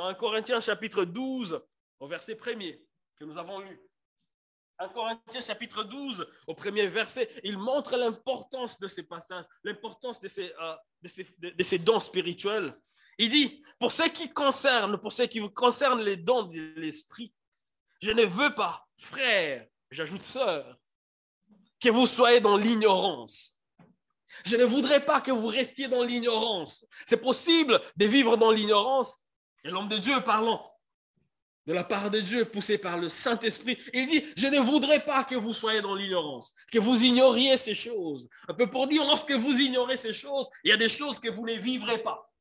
[0.00, 1.60] dans 1 Corinthiens chapitre 12,
[1.98, 2.82] au verset 1er,
[3.18, 3.78] que nous avons lu.
[4.78, 10.28] 1 Corinthiens chapitre 12, au premier verset, il montre l'importance de ces passages, l'importance de
[10.28, 10.74] ces, euh,
[11.42, 12.74] de ces dons spirituels.
[13.18, 17.34] Il dit, pour ce qui concerne, pour ce qui vous concerne les dons de l'esprit,
[18.00, 20.78] je ne veux pas, frère, j'ajoute sœur,
[21.78, 23.60] que vous soyez dans l'ignorance.
[24.46, 26.86] Je ne voudrais pas que vous restiez dans l'ignorance.
[27.04, 29.26] C'est possible de vivre dans l'ignorance.
[29.64, 30.66] Et l'homme de Dieu parlant
[31.66, 35.24] de la part de Dieu, poussé par le Saint-Esprit, il dit, je ne voudrais pas
[35.24, 38.28] que vous soyez dans l'ignorance, que vous ignoriez ces choses.
[38.48, 41.28] Un peu pour dire, lorsque vous ignorez ces choses, il y a des choses que
[41.28, 42.32] vous ne vivrez pas.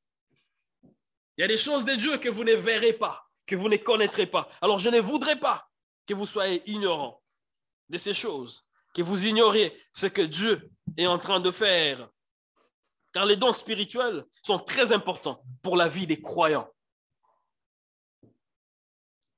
[1.37, 3.77] Il y a des choses de Dieu que vous ne verrez pas, que vous ne
[3.77, 4.49] connaîtrez pas.
[4.61, 5.69] Alors je ne voudrais pas
[6.07, 7.21] que vous soyez ignorants
[7.89, 8.65] de ces choses,
[8.95, 12.09] que vous ignoriez ce que Dieu est en train de faire.
[13.13, 16.69] Car les dons spirituels sont très importants pour la vie des croyants.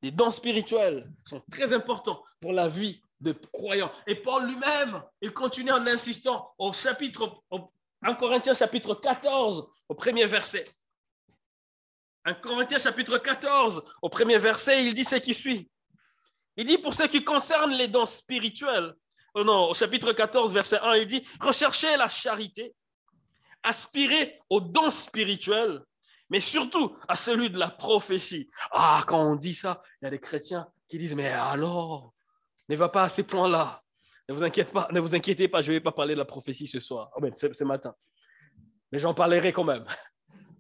[0.02, 3.92] Les dons spirituels sont très importants pour la vie de croyants.
[4.08, 10.26] Et Paul lui-même, il continue en insistant au chapitre, en Corinthiens chapitre 14, au premier
[10.26, 10.66] verset.
[12.26, 15.70] En Corinthiens chapitre 14, au premier verset, il dit ce qui suit.
[16.58, 18.94] Il dit pour ce qui concerne les dons spirituels,
[19.34, 22.76] oh non, au chapitre 14, verset 1, il dit recherchez la charité,
[23.64, 25.82] aspirez aux dons spirituels,
[26.32, 28.50] mais surtout à celui de la prophétie.
[28.72, 32.16] Ah, quand on dit ça, il y a des chrétiens qui disent, mais alors,
[32.70, 33.84] ne va pas à ces points-là.
[34.30, 36.26] Ne vous inquiétez pas, ne vous inquiétez pas, je ne vais pas parler de la
[36.26, 37.94] prophétie ce soir, oh, ce matin.
[38.92, 39.84] Mais j'en parlerai quand même,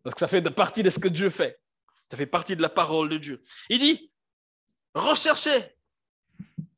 [0.03, 1.57] parce que ça fait partie de ce que Dieu fait.
[2.09, 3.41] Ça fait partie de la parole de Dieu.
[3.69, 4.11] Il dit,
[4.93, 5.77] recherchez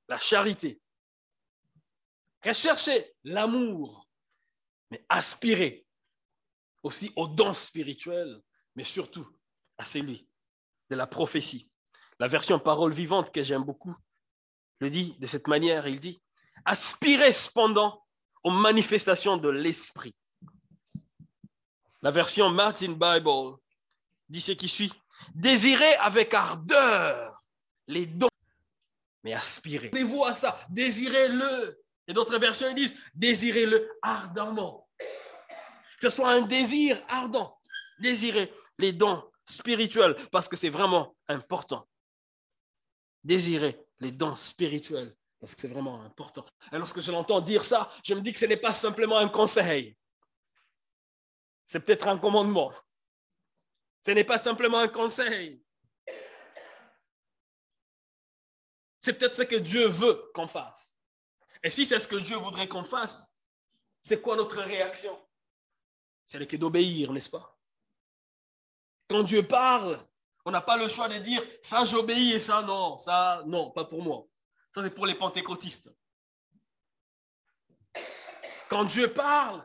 [0.08, 0.80] la charité,
[2.46, 4.08] recherchez l'amour,
[4.92, 5.88] mais aspirez
[6.84, 8.40] aussi aux dons spirituels
[8.76, 9.28] mais surtout
[9.78, 10.28] à celui
[10.90, 11.70] de la prophétie.
[12.20, 13.96] La version parole vivante que j'aime beaucoup
[14.80, 16.22] le dit de cette manière, il dit,
[16.66, 18.04] aspirez cependant
[18.44, 20.14] aux manifestations de l'Esprit.
[22.02, 23.58] La version Martin Bible
[24.28, 24.92] dit ce qui suit,
[25.34, 27.42] désirez avec ardeur
[27.88, 28.28] les dons,
[29.24, 29.90] mais aspirez.
[30.04, 31.82] vous à ça, désirez-le.
[32.08, 34.90] Et d'autres versions ils disent, désirez-le ardemment.
[36.02, 37.58] Que ce soit un désir ardent,
[38.00, 41.88] désirez les dons spirituels, parce que c'est vraiment important.
[43.24, 46.46] Désirer les dons spirituels, parce que c'est vraiment important.
[46.72, 49.30] Et lorsque je l'entends dire ça, je me dis que ce n'est pas simplement un
[49.30, 49.98] conseil.
[51.66, 52.74] C'est peut-être un commandement.
[54.06, 55.64] Ce n'est pas simplement un conseil.
[59.00, 60.96] C'est peut-être ce que Dieu veut qu'on fasse.
[61.62, 63.34] Et si c'est ce que Dieu voudrait qu'on fasse,
[64.02, 65.18] c'est quoi notre réaction?
[66.26, 67.53] C'est d'obéir, n'est-ce pas?
[69.14, 70.00] Quand Dieu parle,
[70.44, 73.86] on n'a pas le choix de dire ça j'obéis et ça non, ça non, pas
[73.86, 74.26] pour moi.
[74.74, 75.92] Ça c'est pour les pentecôtistes.
[78.72, 79.64] Quand Dieu parle,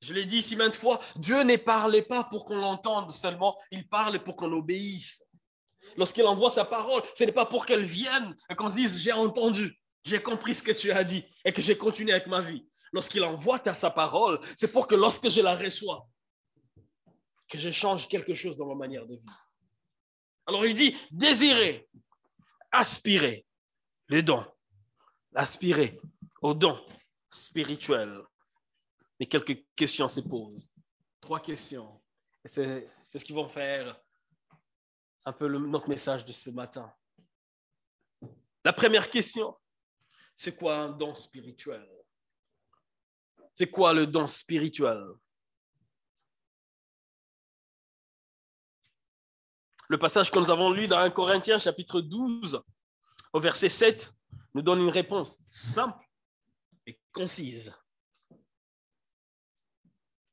[0.00, 3.88] je l'ai dit ici maintes fois, Dieu ne parlait pas pour qu'on l'entende seulement, il
[3.88, 5.24] parle pour qu'on obéisse.
[5.96, 9.10] Lorsqu'il envoie sa parole, ce n'est pas pour qu'elle vienne et qu'on se dise j'ai
[9.10, 12.68] entendu, j'ai compris ce que tu as dit et que j'ai continué avec ma vie.
[12.92, 16.06] Lorsqu'il envoie sa parole, c'est pour que lorsque je la reçois,
[17.54, 19.48] que je change quelque chose dans ma manière de vivre.
[20.44, 21.88] Alors il dit, désirer,
[22.72, 23.46] aspirer
[24.08, 24.44] les dons,
[25.36, 26.00] aspirer
[26.42, 26.84] aux dons
[27.28, 28.20] spirituels.
[29.20, 30.74] Mais quelques questions se posent.
[31.20, 32.02] Trois questions.
[32.44, 33.98] Et c'est, ce qui vont faire
[35.24, 36.92] un peu notre message de ce matin.
[38.64, 39.56] La première question,
[40.34, 41.88] c'est quoi un don spirituel?
[43.54, 45.06] C'est quoi le don spirituel?
[49.88, 52.62] Le passage que nous avons lu dans 1 Corinthiens chapitre 12
[53.32, 54.14] au verset 7
[54.54, 56.04] nous donne une réponse simple
[56.86, 57.74] et concise.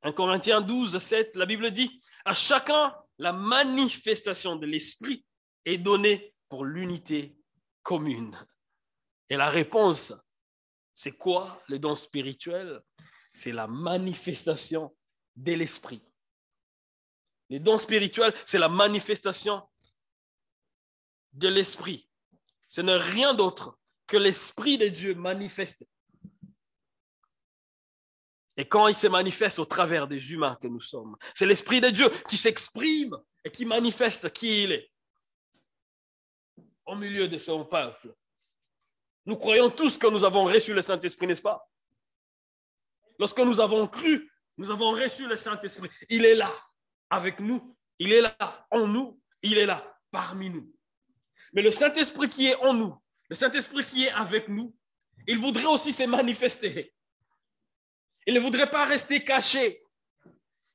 [0.04, 5.26] 1 Corinthiens 12, 7, la Bible dit, à chacun la manifestation de l'Esprit
[5.66, 7.38] est donnée pour l'unité
[7.84, 8.38] commune.
[9.30, 10.14] Et la réponse,
[10.94, 12.82] c'est quoi le don spirituel?
[13.34, 14.96] C'est la manifestation
[15.36, 16.04] de l'Esprit.
[17.52, 19.62] Les dons spirituels, c'est la manifestation
[21.34, 22.10] de l'Esprit.
[22.70, 23.78] Ce n'est rien d'autre
[24.08, 25.86] que l'Esprit de Dieu manifesté.
[28.56, 31.90] Et quand il se manifeste au travers des humains que nous sommes, c'est l'Esprit de
[31.90, 34.90] Dieu qui s'exprime et qui manifeste qui il est
[36.86, 38.16] au milieu de son peuple.
[39.26, 41.70] Nous croyons tous que nous avons reçu le Saint-Esprit, n'est-ce pas?
[43.20, 45.90] Lorsque nous avons cru, nous avons reçu le Saint-Esprit.
[46.08, 46.54] Il est là
[47.12, 47.78] avec nous.
[48.00, 50.74] Il est là en nous, il est là parmi nous.
[51.54, 52.96] Mais le Saint-Esprit qui est en nous,
[53.30, 54.76] le Saint-Esprit qui est avec nous,
[55.28, 56.96] il voudrait aussi se manifester.
[58.26, 59.84] Il ne voudrait pas rester caché.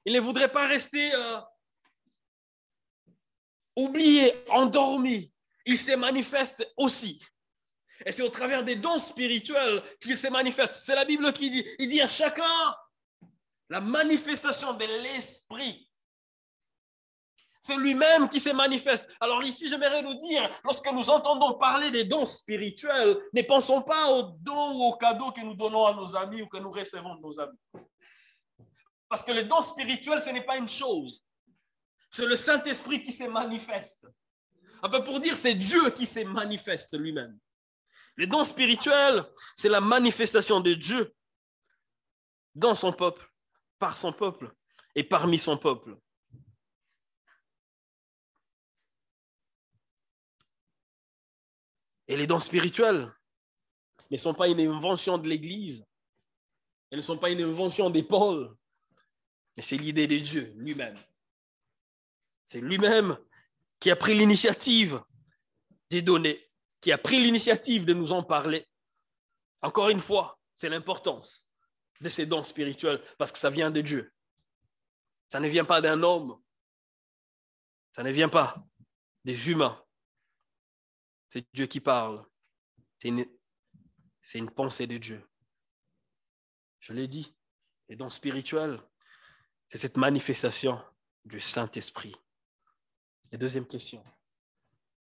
[0.04, 1.40] Il ne voudrait pas rester euh,
[3.74, 5.32] oublié, endormi.
[5.64, 7.20] Il se manifeste aussi.
[8.04, 10.74] Et c'est au travers des dons spirituels qu'il se manifeste.
[10.74, 12.74] C'est la Bible qui dit, il dit à chacun
[13.68, 15.85] la manifestation de l'Esprit.
[17.66, 19.10] C'est lui-même qui se manifeste.
[19.18, 24.08] Alors ici, j'aimerais nous dire, lorsque nous entendons parler des dons spirituels, ne pensons pas
[24.12, 27.16] aux dons ou aux cadeaux que nous donnons à nos amis ou que nous recevons
[27.16, 27.58] de nos amis.
[29.08, 31.24] Parce que les dons spirituels, ce n'est pas une chose.
[32.08, 34.06] C'est le Saint-Esprit qui se manifeste.
[34.80, 37.36] Un peu pour dire, c'est Dieu qui se manifeste lui-même.
[38.16, 39.24] Les dons spirituels,
[39.56, 41.12] c'est la manifestation de Dieu
[42.54, 43.28] dans son peuple,
[43.80, 44.52] par son peuple
[44.94, 45.96] et parmi son peuple.
[52.08, 53.12] Et les dons spirituels
[54.10, 55.84] ne sont pas une invention de l'Église.
[56.90, 58.56] Elles ne sont pas une invention des Paul.
[59.56, 60.98] Mais c'est l'idée de Dieu lui-même.
[62.44, 63.18] C'est lui-même
[63.80, 65.02] qui a pris l'initiative
[65.90, 66.48] de donner,
[66.80, 68.66] qui a pris l'initiative de nous en parler.
[69.62, 71.48] Encore une fois, c'est l'importance
[72.00, 74.12] de ces dons spirituels parce que ça vient de Dieu.
[75.28, 76.40] Ça ne vient pas d'un homme.
[77.92, 78.56] Ça ne vient pas
[79.24, 79.82] des humains.
[81.36, 82.24] C'est Dieu qui parle.
[82.98, 83.08] C'est
[84.38, 85.22] une, pensée de Dieu.
[86.80, 87.36] Je l'ai dit,
[87.90, 88.80] les dons spirituels,
[89.68, 90.80] c'est cette manifestation
[91.26, 92.16] du Saint-Esprit.
[93.30, 94.02] Et deuxième question,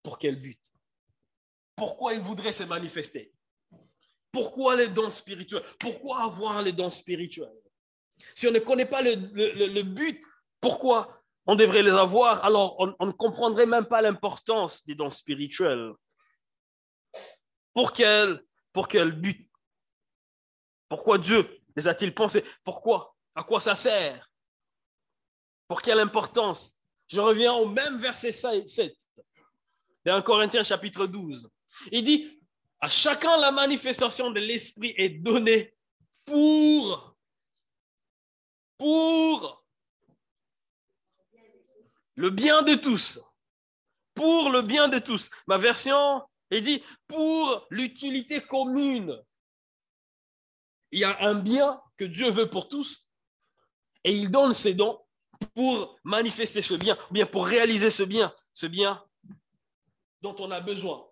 [0.03, 0.61] pour quel but?
[1.75, 3.33] Pourquoi il voudrait se manifester?
[4.31, 5.65] Pourquoi les dons spirituels?
[5.79, 7.63] Pourquoi avoir les dons spirituels?
[8.35, 10.23] Si on ne connaît pas le but,
[10.61, 15.95] pourquoi on devrait les avoir, alors on, ne comprendrait même pas l'importance des dons spirituels.
[17.73, 19.51] Pour quel, pour quel but?
[20.89, 22.45] Pourquoi Dieu les a-t-il pensés?
[22.65, 23.17] Pourquoi?
[23.35, 24.29] À quoi ça sert?
[25.69, 26.77] Pour quelle importance?
[27.07, 28.97] Je reviens au même verset 7
[30.05, 31.51] dans Corinthiens chapitre 12.
[31.93, 32.41] Il dit,
[32.81, 35.75] à chacun la manifestation de l'Esprit est donnée
[36.25, 37.17] pour,
[38.79, 39.65] pour
[42.15, 43.21] le bien de tous.
[44.15, 45.31] Pour le bien de tous.
[45.47, 49.21] Ma version est dit pour l'utilité commune.
[50.93, 53.07] Il y a un bien que Dieu veut pour tous
[54.05, 54.99] et il donne ses dons
[55.55, 59.03] pour manifester ce bien, ou bien pour réaliser ce bien, ce bien
[60.21, 61.07] dont on a besoin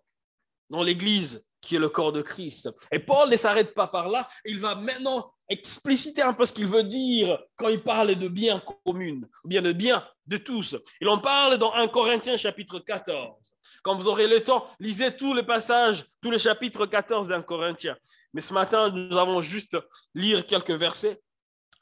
[0.69, 2.71] dans l'Église qui est le corps de Christ.
[2.93, 6.67] Et Paul ne s'arrête pas par là, il va maintenant expliciter un peu ce qu'il
[6.67, 10.77] veut dire quand il parle de bien commun, ou bien de bien de tous.
[11.01, 13.55] Il en parle dans 1 Corinthiens chapitre 14.
[13.89, 17.97] Quand vous aurez le temps, lisez tous les passages, tous les chapitres 14 d'un Corinthiens.
[18.35, 19.79] Mais ce matin, nous allons juste
[20.13, 21.23] lire quelques versets.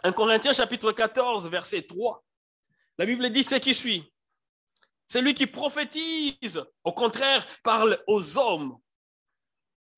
[0.04, 2.24] 1 Corinthiens chapitre 14, verset 3.
[2.96, 4.04] La Bible dit ce qui suit.
[5.08, 8.78] C'est lui qui prophétise, au contraire, parle aux hommes.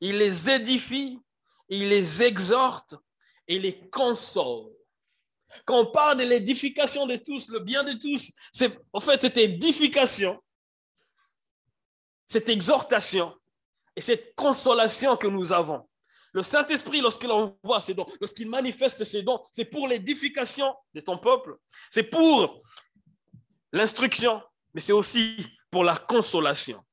[0.01, 1.21] Il les édifie,
[1.69, 2.95] il les exhorte
[3.47, 4.73] et les console.
[5.67, 9.37] Quand on parle de l'édification de tous, le bien de tous, c'est en fait cette
[9.37, 10.43] édification,
[12.29, 13.35] cette exhortation
[13.97, 15.89] et cette consolation que nous avons.
[16.33, 21.19] Le Saint-Esprit, lorsqu'il envoie ses dons, lorsqu'il manifeste ses dons, c'est pour l'édification de ton
[21.19, 21.57] peuple,
[21.91, 22.63] c'est pour
[23.73, 24.43] l'instruction,
[24.75, 25.37] mais c'est aussi
[25.71, 26.85] pour la consolation.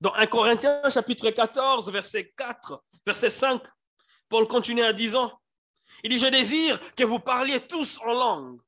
[0.00, 3.62] Dans 1 Corinthiens chapitre 14, verset 4, verset 5,
[4.28, 5.32] Paul continue en disant,
[6.04, 8.60] il dit, je désire que vous parliez tous en langue,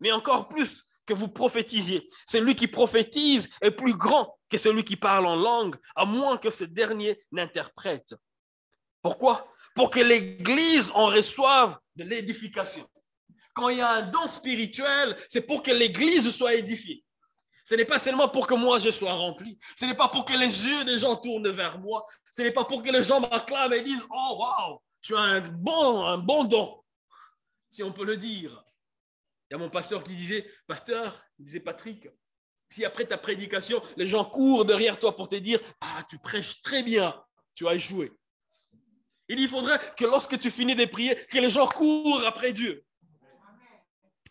[0.00, 2.08] mais encore plus que vous prophétisiez.
[2.26, 6.50] Celui qui prophétise est plus grand que celui qui parle en langue, à moins que
[6.50, 8.14] ce dernier n'interprète.
[9.02, 9.48] Pourquoi?
[9.74, 12.86] Pour que l'Église en reçoive de l'édification.
[13.54, 17.04] Quand il y a un don spirituel, c'est pour que l'Église soit édifiée.
[17.64, 19.58] Ce n'est pas seulement pour que moi je sois rempli.
[19.76, 22.04] Ce n'est pas pour que les yeux des gens tournent vers moi.
[22.30, 25.40] Ce n'est pas pour que les gens m'acclament et disent Oh, waouh, tu as un
[25.40, 26.82] bon, un bon don,
[27.70, 28.64] si on peut le dire.
[29.52, 32.08] Il y a mon pasteur qui disait Pasteur, disait Patrick,
[32.70, 36.62] si après ta prédication, les gens courent derrière toi pour te dire Ah, tu prêches
[36.62, 37.22] très bien,
[37.54, 38.14] tu as échoué.
[39.28, 42.82] Il faudrait que lorsque tu finis de prier, que les gens courent après Dieu.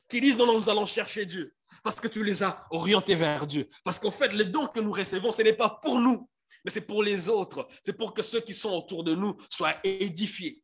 [0.10, 3.46] Qu'ils disent Non, non, nous allons chercher Dieu parce que tu les as orientés vers
[3.46, 3.70] Dieu.
[3.84, 6.28] Parce qu'en fait, les dons que nous recevons, ce n'est pas pour nous,
[6.66, 7.68] mais c'est pour les autres.
[7.84, 10.64] C'est pour que ceux qui sont autour de nous soient édifiés.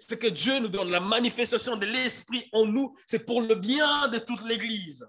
[0.00, 4.08] C'est que Dieu nous donne la manifestation de l'Esprit en nous, c'est pour le bien
[4.08, 5.06] de toute l'Église.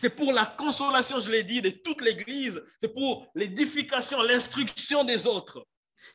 [0.00, 2.62] C'est pour la consolation, je l'ai dit, de toute l'Église.
[2.80, 5.66] C'est pour l'édification, l'instruction des autres.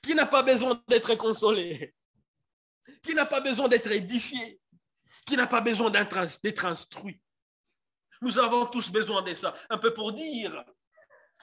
[0.01, 1.93] Qui n'a pas besoin d'être consolé?
[3.01, 4.60] Qui n'a pas besoin d'être édifié?
[5.25, 7.20] Qui n'a pas besoin d'être instruit?
[8.22, 9.53] Nous avons tous besoin de ça.
[9.70, 10.63] Un peu pour dire,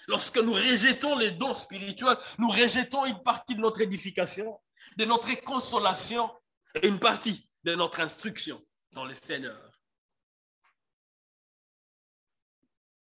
[0.07, 4.59] lorsque nous rejetons les dons spirituels, nous rejetons une partie de notre édification,
[4.97, 6.31] de notre consolation
[6.75, 9.71] et une partie de notre instruction dans le Seigneur.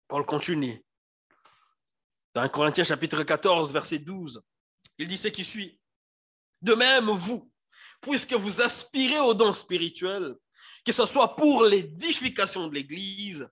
[0.09, 0.85] Paul continue.
[2.35, 4.43] Dans 1 Corinthiens chapitre 14, verset 12,
[4.99, 5.81] il dit ce qui suit.
[6.63, 7.51] De même, vous,
[8.01, 10.35] puisque vous aspirez aux dons spirituels,
[10.85, 13.49] que ce soit pour l'édification de l'Église,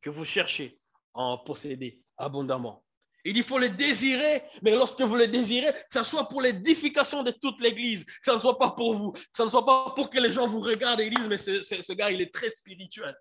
[0.00, 0.80] que vous cherchez
[1.14, 2.84] à en posséder abondamment.
[3.24, 6.42] Il dit, il faut le désirer, mais lorsque vous le désirez, que ce soit pour
[6.42, 9.64] l'édification de toute l'Église, que ce ne soit pas pour vous, que ce ne soit
[9.64, 12.34] pas pour que les gens vous regardent et disent, mais ce, ce gars, il est
[12.34, 13.14] très spirituel.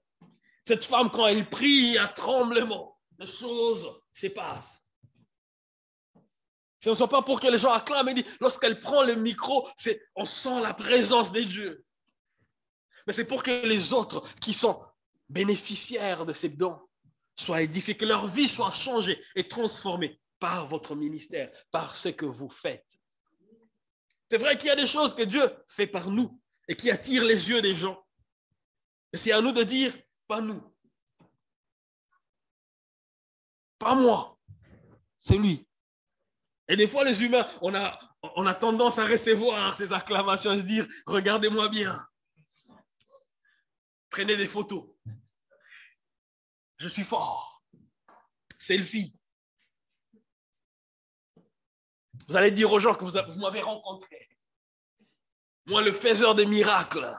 [0.65, 4.87] Cette femme, quand elle prie, à tremblement, les choses se passent.
[6.79, 9.69] Ce ne soit pas pour que les gens acclament et disent, lorsqu'elle prend le micro,
[10.15, 11.85] on sent la présence de Dieu.
[13.05, 14.83] Mais c'est pour que les autres qui sont
[15.29, 16.79] bénéficiaires de ces dons
[17.41, 22.25] soient édifiés, que leur vie soit changée et transformée par votre ministère, par ce que
[22.25, 22.97] vous faites.
[24.29, 27.25] C'est vrai qu'il y a des choses que Dieu fait par nous et qui attirent
[27.25, 28.01] les yeux des gens.
[29.13, 29.93] Et c'est à nous de dire,
[30.27, 30.63] pas nous.
[33.77, 34.39] Pas moi.
[35.17, 35.67] C'est lui.
[36.69, 37.99] Et des fois, les humains, on a,
[38.35, 42.07] on a tendance à recevoir ces acclamations, à se dire, regardez-moi bien.
[44.09, 44.85] Prenez des photos.
[46.81, 47.63] Je suis fort.
[48.57, 49.13] Selfie.
[52.27, 54.27] Vous allez dire aux gens que vous, m'avez rencontré.
[55.67, 57.15] Moi, le faiseur des miracles.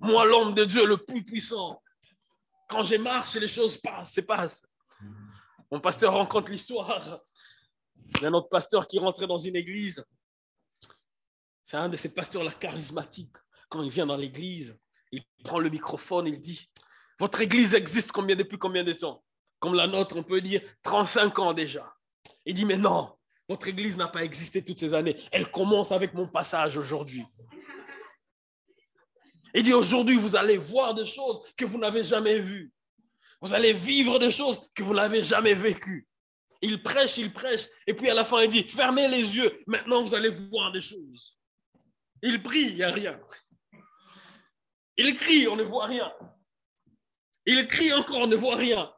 [0.00, 1.80] Moi, l'homme de Dieu le plus puissant.
[2.68, 4.66] Quand je marche, les choses passent, se passent.
[5.70, 7.20] Mon pasteur rencontre l'histoire
[8.20, 10.04] d'un autre pasteur qui rentrait dans une église.
[11.62, 13.36] C'est un de ces pasteurs-là charismatiques.
[13.68, 14.76] Quand il vient dans l'église,
[15.12, 16.68] il prend le microphone, il dit
[17.18, 19.24] Votre église existe combien depuis combien de temps?
[19.58, 21.92] Comme la nôtre, on peut dire 35 ans déjà.
[22.46, 23.12] Il dit Mais non,
[23.48, 25.16] votre église n'a pas existé toutes ces années.
[25.32, 27.24] Elle commence avec mon passage aujourd'hui.
[29.54, 32.70] Il dit aujourd'hui, vous allez voir des choses que vous n'avez jamais vues.
[33.40, 36.06] Vous allez vivre des choses que vous n'avez jamais vécues.
[36.60, 40.02] Il prêche, il prêche, et puis à la fin, il dit, fermez les yeux, maintenant
[40.02, 41.38] vous allez voir des choses.
[42.20, 43.18] Il prie, il n'y a rien.
[44.96, 46.12] Il crie, on ne voit rien.
[47.50, 48.92] Il crie encore, ne voit rien.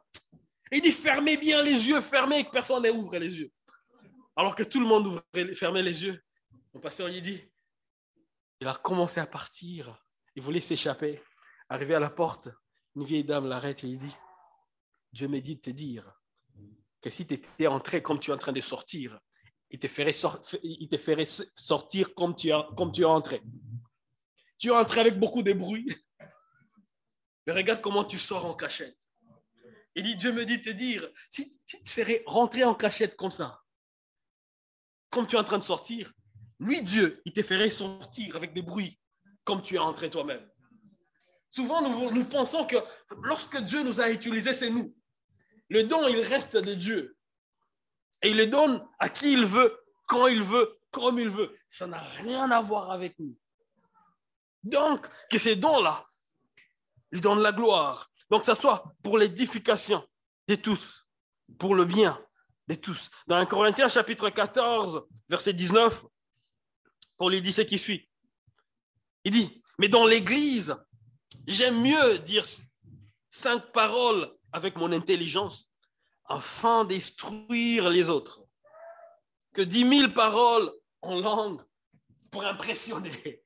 [0.73, 3.51] Il dit, fermez bien les yeux, fermez, que personne n'ouvre les yeux.
[4.35, 6.21] Alors que tout le monde ouvre, fermait les yeux.
[6.73, 7.41] Mon pasteur, il dit,
[8.59, 9.97] il a commencé à partir.
[10.35, 11.23] Il voulait s'échapper.
[11.69, 12.49] Arrivé à la porte,
[12.97, 14.17] une vieille dame l'arrête et il dit
[15.13, 16.13] Dieu me dit de te dire
[17.01, 19.17] que si tu étais entré comme tu es en train de sortir,
[19.69, 20.11] il te ferait,
[21.55, 23.41] sortir comme tu, comme tu es entré.
[24.57, 25.87] Tu es entré avec beaucoup de bruit,
[27.45, 28.97] mais regarde comment tu sors en cachette.
[29.95, 33.31] Il dit Dieu me dit de te dire si, tu serais rentré en cachette comme
[33.31, 33.61] ça,
[35.09, 36.11] comme tu es en train de sortir,
[36.59, 38.99] lui, Dieu, il te ferait sortir avec des bruits
[39.43, 40.47] comme tu es entré toi-même.
[41.49, 42.77] Souvent, nous, pensons que
[43.23, 44.95] lorsque Dieu nous a utilisés, c'est nous.
[45.69, 47.17] Le don, il reste de Dieu.
[48.21, 51.57] Et il le donne à qui il veut, quand il veut, comme il veut.
[51.71, 53.35] Ça n'a rien à voir avec nous.
[54.63, 56.05] Donc, que ces dons-là,
[57.11, 58.09] ils donnent la gloire.
[58.29, 60.05] Donc, ça soit pour l'édification
[60.47, 61.07] de tous,
[61.59, 62.19] pour le bien
[62.67, 63.09] de tous.
[63.27, 66.05] Dans 1 Corinthiens chapitre 14, verset 19,
[67.19, 68.09] on lui dit ce qui suit.
[69.23, 70.75] Il dit, mais dans l'Église,
[71.47, 72.45] j'aime mieux dire
[73.29, 75.71] cinq paroles avec mon intelligence
[76.25, 78.43] afin d'instruire les autres
[79.53, 81.61] que dix mille paroles en langue
[82.29, 83.43] pour impressionner.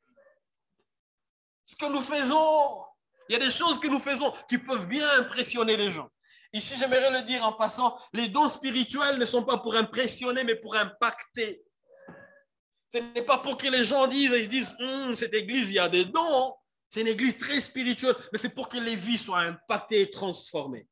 [1.64, 2.85] Ce que nous faisons,
[3.30, 6.10] il y a des choses que nous faisons qui peuvent bien impressionner les gens.
[6.54, 10.56] Ici, j'aimerais le dire en passant, les dons spirituels ne sont pas pour impressionner, mais
[10.56, 11.64] pour impacter.
[12.88, 15.80] Ce n'est pas pour que les gens disent, ils disent, hum, cette église, il y
[15.80, 16.56] a des dons.
[16.88, 20.88] C'est une église très spirituelle, mais c'est pour que les vies soient impactées et transformées.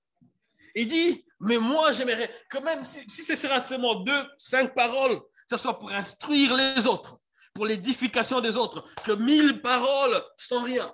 [0.75, 5.55] Il dit, mais moi, j'aimerais que même si, ce sera seulement deux, cinq paroles, ce
[5.55, 7.19] soit pour instruire les autres,
[7.53, 10.91] pour l'édification des autres, que mille paroles sont rien.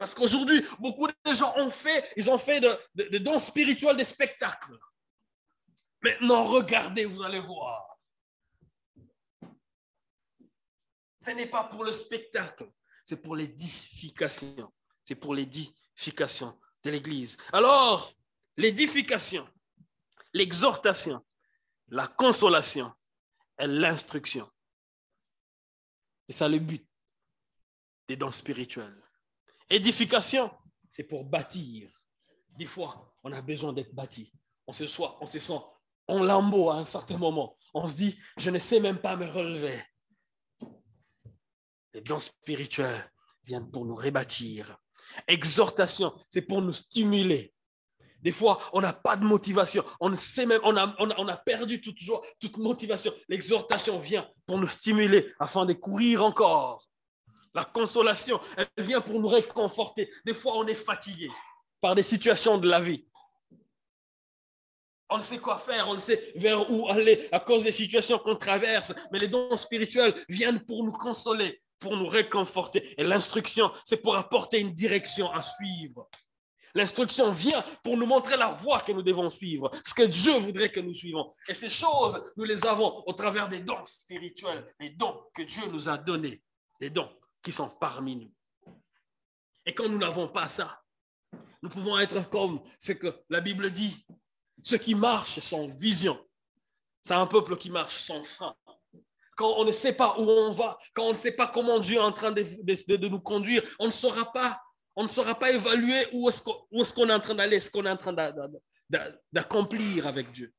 [0.00, 4.04] Parce qu'aujourd'hui, beaucoup de gens ont fait, ils ont fait de, de dons spirituels des
[4.04, 4.78] spectacles.
[6.00, 7.98] Maintenant, regardez, vous allez voir.
[11.20, 12.72] Ce n'est pas pour le spectacle,
[13.04, 14.72] c'est pour l'édification.
[15.04, 17.36] C'est pour l'édification de l'Église.
[17.52, 18.10] Alors,
[18.56, 19.46] l'édification,
[20.32, 21.22] l'exhortation,
[21.88, 22.90] la consolation
[23.58, 24.50] et l'instruction.
[26.26, 26.88] C'est ça le but
[28.08, 28.96] des dons spirituels.
[29.70, 30.50] Édification,
[30.90, 31.88] c'est pour bâtir.
[32.58, 34.32] Des fois, on a besoin d'être bâti.
[34.66, 35.60] On se, soit, on se sent
[36.08, 37.56] en lambeau à un certain moment.
[37.72, 39.80] On se dit, je ne sais même pas me relever.
[41.94, 43.10] Les dons spirituels
[43.44, 44.76] viennent pour nous rebâtir.
[45.28, 47.54] Exhortation, c'est pour nous stimuler.
[48.22, 49.84] Des fois, on n'a pas de motivation.
[50.00, 53.12] On sait même, on a, on a, perdu toute joie, toute motivation.
[53.28, 56.89] L'exhortation vient pour nous stimuler afin de courir encore.
[57.54, 60.08] La consolation, elle vient pour nous réconforter.
[60.24, 61.28] Des fois, on est fatigué
[61.80, 63.04] par des situations de la vie.
[65.08, 68.18] On ne sait quoi faire, on ne sait vers où aller à cause des situations
[68.18, 68.94] qu'on traverse.
[69.10, 72.94] Mais les dons spirituels viennent pour nous consoler, pour nous réconforter.
[72.96, 76.08] Et l'instruction, c'est pour apporter une direction à suivre.
[76.74, 80.70] L'instruction vient pour nous montrer la voie que nous devons suivre, ce que Dieu voudrait
[80.70, 81.34] que nous suivons.
[81.48, 85.64] Et ces choses, nous les avons au travers des dons spirituels, les dons que Dieu
[85.72, 86.40] nous a donnés,
[86.80, 87.10] les dons
[87.42, 88.32] qui sont parmi nous.
[89.66, 90.82] Et quand nous n'avons pas ça,
[91.62, 94.06] nous pouvons être comme ce que la Bible dit,
[94.62, 96.18] ceux qui marchent sans vision.
[97.02, 98.54] C'est un peuple qui marche sans frein.
[99.36, 101.96] Quand on ne sait pas où on va, quand on ne sait pas comment Dieu
[101.96, 104.60] est en train de, nous conduire, on ne saura pas
[104.96, 106.42] on ne saura pas évaluer où est-ce
[106.92, 108.14] qu'on est, en train d'aller, ce qu'on est en train
[109.32, 110.52] d'accomplir avec Dieu.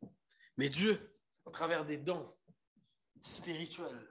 [0.58, 2.26] Mais Dieu, à travers des dons
[3.20, 4.08] spirituels,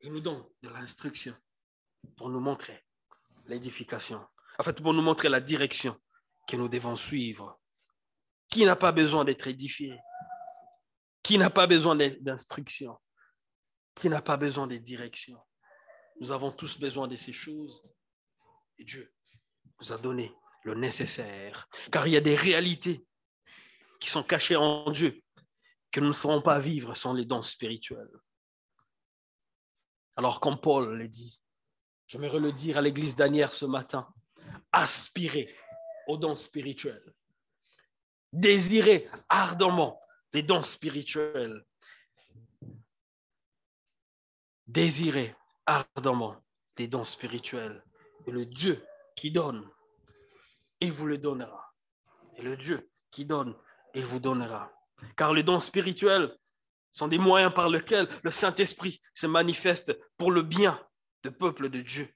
[0.00, 1.36] il nous donne de l'instruction
[2.16, 2.84] pour nous montrer
[3.46, 4.24] l'édification.
[4.58, 5.98] En fait, pour nous montrer la direction
[6.46, 7.60] que nous devons suivre.
[8.48, 9.98] Qui n'a pas besoin d'être édifié?
[11.22, 12.98] Qui n'a pas besoin d'instruction?
[13.94, 15.38] Qui n'a pas besoin de direction?
[16.20, 17.82] Nous avons tous besoin de ces choses.
[18.78, 19.12] Et Dieu
[19.80, 21.68] nous a donné le nécessaire.
[21.92, 23.06] Car il y a des réalités
[24.00, 25.22] qui sont cachées en Dieu
[25.90, 28.10] que nous ne ferons pas vivre sans les dons spirituels.
[30.16, 31.40] Alors, comme Paul l'a dit,
[32.08, 34.08] j'aimerais le dire à l'église d'Anières ce matin,
[34.72, 35.54] aspirez
[36.08, 37.14] aux dons spirituels.
[38.32, 40.00] Désirez ardemment
[40.32, 41.64] les dons spirituels.
[44.66, 45.34] Désirez
[45.66, 46.42] ardemment
[46.78, 47.82] les dons spirituels.
[48.26, 49.68] Et le Dieu qui donne,
[50.80, 51.74] il vous le donnera.
[52.36, 53.54] Et le Dieu qui donne,
[53.94, 54.72] il vous donnera.
[55.16, 56.36] Car les dons spirituels
[56.90, 60.78] sont des moyens par lesquels le Saint-Esprit se manifeste pour le bien
[61.22, 62.08] de peuple de Dieu.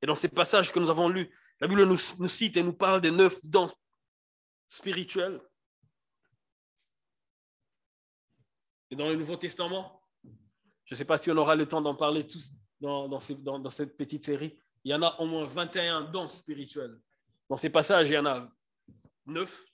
[0.00, 3.00] Et dans ces passages que nous avons lus, la Bible nous, cite et nous parle
[3.00, 3.74] des neuf danses
[4.68, 5.40] spirituelles.
[8.90, 10.02] Et dans le Nouveau Testament,
[10.84, 13.20] je ne sais pas si on aura le temps d'en parler tous dans,
[13.70, 17.00] cette petite série, il y en a au moins 21 danses spirituelles.
[17.48, 18.50] Dans ces passages, il y en a
[19.26, 19.64] neuf.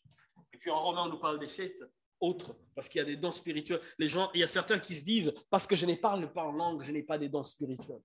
[0.52, 1.72] Et puis en Romain, on nous parle des 7
[2.20, 3.80] autre, parce qu'il y a des dons spirituels.
[3.98, 6.44] Les gens, il y a certains qui se disent, parce que je ne parle pas
[6.44, 8.00] en langue, je n'ai pas des dons spirituels.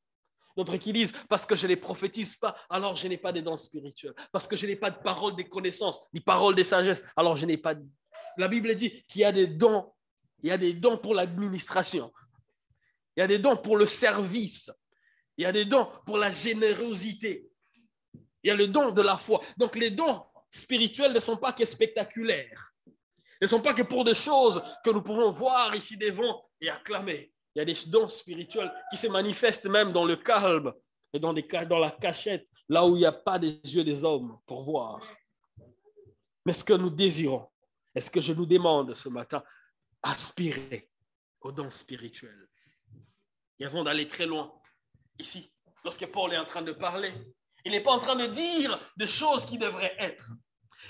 [0.55, 3.41] D'autres qui disent, parce que je ne les prophétise pas, alors je n'ai pas des
[3.41, 4.13] dons spirituels.
[4.31, 7.45] Parce que je n'ai pas de parole des connaissances, ni parole des sagesses, alors je
[7.45, 7.73] n'ai pas...
[7.73, 7.83] De...
[8.37, 9.91] La Bible dit qu'il y a des dons.
[10.41, 12.11] Il y a des dons pour l'administration.
[13.15, 14.71] Il y a des dons pour le service.
[15.37, 17.49] Il y a des dons pour la générosité.
[18.43, 19.41] Il y a le don de la foi.
[19.57, 22.72] Donc les dons spirituels ne sont pas que spectaculaires.
[23.41, 27.33] Ne sont pas que pour des choses que nous pouvons voir ici devant et acclamer.
[27.55, 30.73] Il y a des dons spirituels qui se manifestent même dans le calme
[31.13, 34.63] et dans, la cachette, là où il n'y a pas des yeux des hommes pour
[34.63, 35.01] voir.
[36.45, 37.47] Mais ce que nous désirons,
[37.93, 39.43] est-ce que je nous demande ce matin,
[40.01, 40.89] aspirer
[41.41, 42.49] aux dons spirituels.
[43.59, 44.53] Et avant d'aller très loin,
[45.19, 47.13] ici, lorsque Paul est en train de parler,
[47.65, 50.31] il n'est pas en train de dire des choses qui devraient être.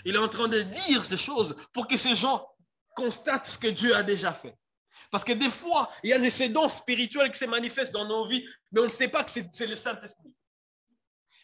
[0.05, 2.47] Il est en train de dire ces choses pour que ces gens
[2.95, 4.55] constatent ce que Dieu a déjà fait.
[5.11, 8.27] Parce que des fois, il y a ces dons spirituels qui se manifestent dans nos
[8.27, 10.33] vies, mais on ne sait pas que c'est le Saint-Esprit.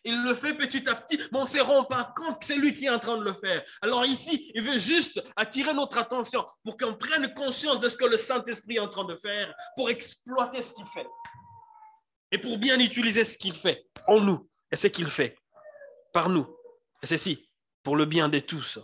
[0.05, 2.55] Il le fait petit à petit, mais on ne se rend pas compte que c'est
[2.55, 3.63] lui qui est en train de le faire.
[3.81, 8.05] Alors ici, il veut juste attirer notre attention pour qu'on prenne conscience de ce que
[8.05, 11.07] le Saint-Esprit est en train de faire, pour exploiter ce qu'il fait
[12.31, 15.35] et pour bien utiliser ce qu'il fait en nous et ce qu'il fait
[16.13, 16.47] par nous.
[17.03, 17.48] Et ceci,
[17.83, 18.79] pour le bien de tous.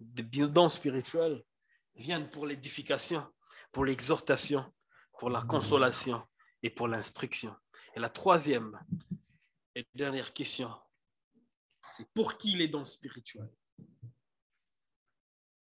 [0.00, 1.44] Des dons spirituels
[1.94, 3.26] viennent pour l'édification,
[3.72, 4.72] pour l'exhortation,
[5.18, 6.26] pour la consolation
[6.62, 7.56] et pour l'instruction.
[7.94, 8.78] Et la troisième
[9.74, 10.72] et dernière question,
[11.90, 13.50] c'est pour qui les dons spirituels?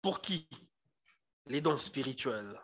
[0.01, 0.49] Pour qui
[1.45, 2.59] les dons spirituels?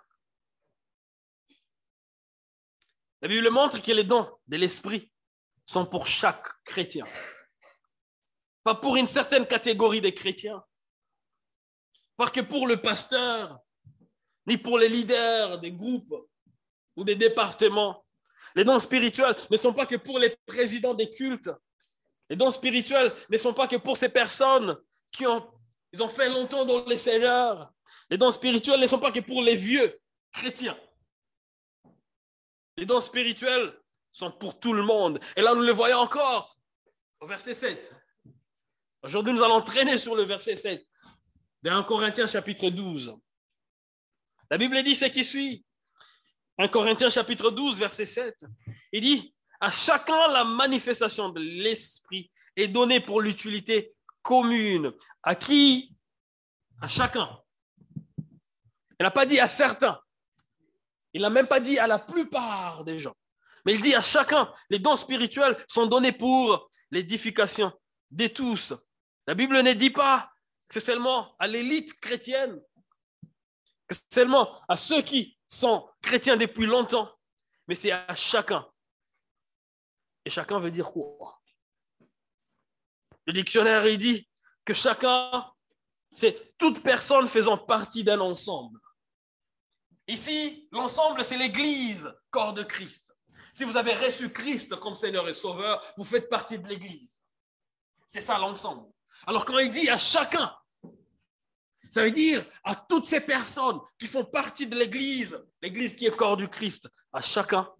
[3.21, 5.09] La Bible montre que les dons de l'Esprit
[5.65, 7.05] sont pour chaque chrétien.
[8.63, 10.63] Pas pour une certaine catégorie des chrétiens,
[12.15, 13.59] pas que pour le pasteur,
[14.45, 16.15] ni pour les leaders des groupes
[16.95, 18.05] ou des départements.
[18.55, 21.49] Les dons spirituels ne sont pas que pour les présidents des cultes.
[22.29, 24.77] Les dons spirituels ne sont pas que pour ces personnes
[25.11, 25.51] qui ont,
[25.91, 27.71] ils ont fait longtemps dans les seigneurs.
[28.09, 29.99] Les dons spirituels ne sont pas que pour les vieux
[30.31, 30.77] chrétiens.
[32.77, 33.79] Les dons spirituels
[34.11, 35.19] sont pour tout le monde.
[35.35, 36.57] Et là, nous le voyons encore
[37.19, 38.02] au verset 7.
[39.03, 40.87] Aujourd'hui, nous allons traîner sur le verset 7
[41.61, 43.13] dans 1 Corinthiens chapitre 12.
[44.49, 45.65] La Bible dit ce qui suit?
[46.57, 48.45] 1 Corinthiens chapitre 12, verset 7.
[48.93, 54.93] Il dit, à chacun la manifestation de l'Esprit est donnée pour l'utilité commune.
[55.21, 55.93] À qui?
[56.81, 57.41] À chacun.
[58.17, 59.99] Il n'a pas dit à certains.
[61.13, 63.15] Il n'a même pas dit à la plupart des gens.
[63.65, 67.73] Mais il dit à chacun, les dons spirituels sont donnés pour l'édification
[68.11, 68.73] de tous.
[69.27, 70.31] La Bible ne dit pas
[70.67, 72.61] que c'est seulement à l'élite chrétienne,
[73.87, 77.11] que c'est seulement à ceux qui sont chrétiens depuis longtemps,
[77.67, 78.67] mais c'est à chacun.
[80.25, 81.41] Et chacun veut dire quoi?
[83.25, 84.27] Le dictionnaire, dit
[84.65, 85.51] que chacun,
[86.13, 88.79] c'est toute personne faisant partie d'un ensemble.
[90.07, 93.15] Ici, l'ensemble, c'est l'Église, corps de Christ.
[93.53, 97.23] Si vous avez reçu Christ comme Seigneur et Sauveur, vous faites partie de l'Église.
[98.07, 98.92] C'est ça l'ensemble.
[99.25, 100.55] Alors quand il dit à chacun,
[101.91, 106.15] ça veut dire à toutes ces personnes qui font partie de l'Église, l'Église qui est
[106.15, 107.71] corps du Christ, à chacun,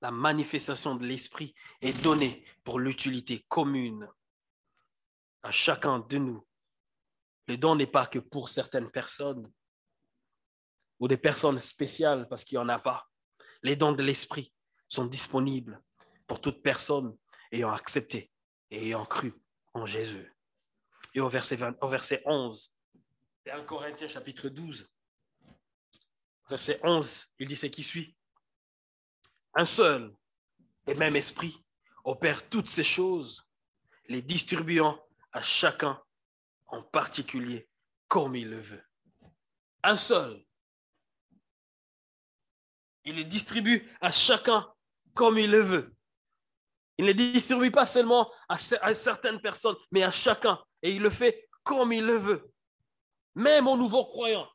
[0.00, 4.08] la manifestation de l'Esprit est donnée pour l'utilité commune
[5.42, 6.46] à chacun de nous
[7.52, 9.52] le don n'est pas que pour certaines personnes
[10.98, 13.06] ou des personnes spéciales parce qu'il n'y en a pas.
[13.62, 14.54] Les dons de l'esprit
[14.88, 15.78] sont disponibles
[16.26, 17.14] pour toute personne
[17.50, 18.31] ayant accepté
[18.72, 19.34] et ayant cru
[19.74, 20.34] en Jésus.
[21.14, 22.74] Et au verset, au verset 11,
[23.46, 24.90] 1 Corinthiens chapitre 12,
[26.48, 28.16] verset 11, il dit ce qui suit.
[29.54, 30.16] Un seul
[30.86, 31.62] et même esprit
[32.04, 33.46] opère toutes ces choses,
[34.08, 34.98] les distribuant
[35.32, 36.02] à chacun
[36.66, 37.68] en particulier
[38.08, 38.82] comme il le veut.
[39.82, 40.42] Un seul.
[43.04, 44.72] Il les distribue à chacun
[45.12, 45.94] comme il le veut.
[46.98, 50.58] Il ne distribue pas seulement à, certaines personnes, mais à chacun.
[50.82, 52.50] Et il le fait comme il le veut.
[53.34, 54.48] Même aux nouveaux croyants.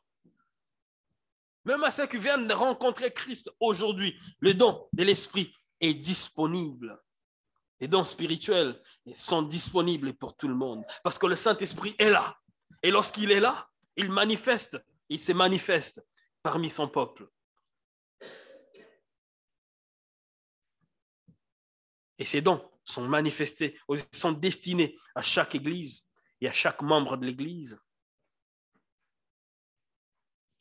[1.66, 7.02] Même à ceux qui viennent de rencontrer Christ aujourd'hui, le don de l'Esprit est disponible.
[7.80, 8.82] Les dons spirituels
[9.16, 12.38] sont disponibles pour tout le monde parce que le Saint-Esprit est là.
[12.82, 14.78] Et lorsqu'il est là, il manifeste,
[15.10, 16.02] il se manifeste
[16.42, 17.28] parmi son peuple.
[22.20, 23.80] Et ces dons sont manifestés,
[24.12, 26.08] sont destinés à chaque église
[26.42, 27.80] et à chaque membre de l'église.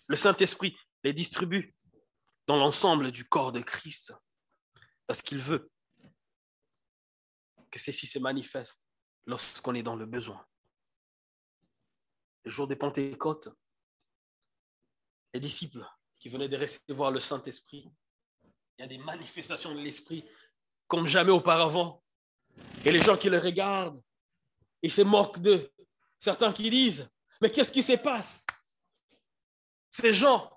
[0.08, 1.74] Le Saint-Esprit les distribue
[2.46, 4.12] dans l'ensemble du corps de Christ
[5.06, 5.70] parce qu'il veut
[7.70, 8.88] que ceci se manifeste
[9.26, 10.44] lorsqu'on est dans le besoin.
[12.44, 13.48] Le jour des Pentecôtes,
[15.34, 15.84] les disciples
[16.18, 17.90] qui venaient de recevoir le Saint-Esprit,
[18.78, 20.24] il y a des manifestations de l'Esprit
[20.88, 22.02] comme jamais auparavant.
[22.84, 24.00] Et les gens qui le regardent,
[24.82, 25.70] ils se moquent d'eux.
[26.18, 27.08] Certains qui disent,
[27.40, 28.46] mais qu'est-ce qui se passe?
[29.90, 30.50] Ces gens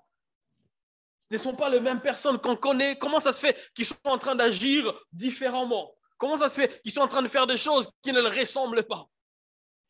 [1.30, 2.98] ne sont pas les mêmes personnes qu'on connaît.
[2.98, 5.94] Comment ça se fait qu'ils sont en train d'agir différemment?
[6.18, 8.34] Comment ça se fait qu'ils sont en train de faire des choses qui ne leur
[8.34, 9.06] ressemblent pas?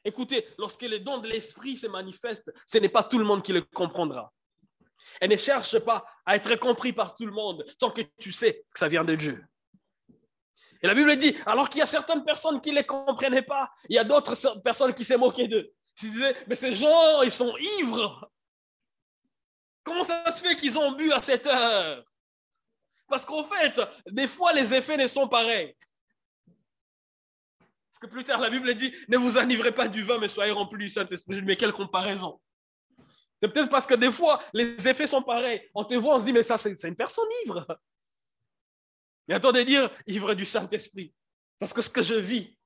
[0.05, 3.53] Écoutez, lorsque les dons de l'esprit se manifestent, ce n'est pas tout le monde qui
[3.53, 4.33] le comprendra.
[5.21, 8.65] Et ne cherche pas à être compris par tout le monde tant que tu sais
[8.73, 9.45] que ça vient de Dieu.
[10.83, 13.71] Et la Bible dit, alors qu'il y a certaines personnes qui ne les comprenaient pas,
[13.89, 15.71] il y a d'autres personnes qui s'est moquées d'eux.
[16.03, 18.31] Ils disaient, mais ces gens, ils sont ivres.
[19.83, 22.05] Comment ça se fait qu'ils ont bu à cette heure?
[23.09, 25.77] Parce qu'en fait, des fois, les effets ne sont pareils
[28.01, 30.79] que plus tard, la Bible dit, ne vous enivrez pas du vin, mais soyez remplis
[30.79, 31.43] du Saint-Esprit.
[31.43, 32.41] Mais quelle comparaison
[33.41, 35.63] C'est peut-être parce que des fois, les effets sont pareils.
[35.75, 37.67] On te voit, on se dit, mais ça, c'est une personne ivre.
[39.31, 41.15] Mais attendez dire, ivre du Saint-Esprit.
[41.61, 42.59] Parce que ce que je vis,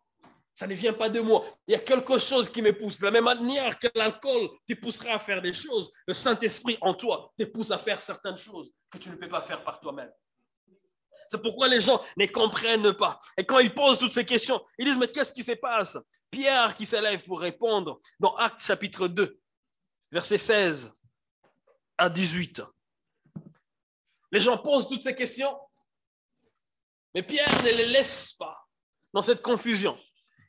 [0.54, 1.44] ça ne vient pas de moi.
[1.68, 2.98] Il y a quelque chose qui me pousse.
[2.98, 6.94] De la même manière que l'alcool te poussera à faire des choses, le Saint-Esprit en
[6.94, 10.10] toi te pousse à faire certaines choses que tu ne peux pas faire par toi-même.
[11.28, 13.20] C'est pourquoi les gens ne comprennent pas.
[13.36, 15.98] Et quand ils posent toutes ces questions, ils disent, mais qu'est-ce qui se passe?
[16.30, 19.38] Pierre qui s'élève pour répondre dans Actes chapitre 2,
[20.10, 20.94] verset 16
[21.98, 22.62] à 18.
[24.32, 25.54] Les gens posent toutes ces questions,
[27.14, 28.60] mais Pierre ne les laisse pas.
[29.12, 29.96] dans cette confusion.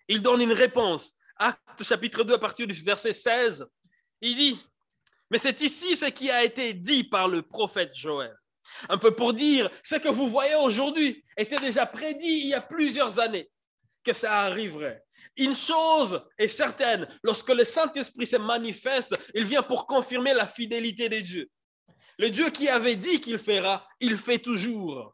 [0.08, 1.14] Il donne une réponse.
[1.38, 3.68] Acte chapitre 2 à partir du verset 16.
[4.22, 4.60] Il dit,
[5.30, 8.36] mais c'est ici ce qui a été dit par le prophète Joël.
[8.90, 12.62] Un peu pour dire, ce que vous voyez aujourd'hui était déjà prédit il y a
[12.62, 13.50] plusieurs années
[14.04, 15.04] que ça arriverait.
[15.38, 21.10] Une chose est certaine, lorsque le Saint-Esprit se manifeste, il vient pour confirmer la fidélité
[21.10, 21.50] de Dieu.
[22.18, 25.14] Le Dieu qui avait dit qu'il fera, il fait toujours.